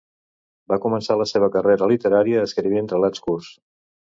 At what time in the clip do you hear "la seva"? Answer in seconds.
1.19-1.49